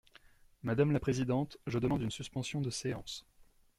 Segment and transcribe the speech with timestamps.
[0.63, 3.23] Madame la présidente, je demande une suspension de séance.